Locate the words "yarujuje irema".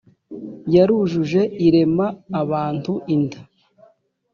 0.75-2.07